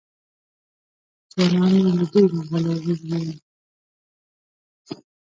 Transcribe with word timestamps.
ځوانان 1.31 1.73
یې 1.79 1.91
له 1.97 2.05
ډېرو 2.13 2.37
غولو 2.47 2.73
وژغورل. 2.85 3.29